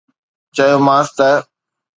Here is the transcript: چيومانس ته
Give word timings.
چيومانس 0.55 1.09
ته 1.17 1.29